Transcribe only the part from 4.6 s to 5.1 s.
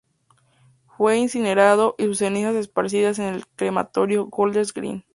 Green.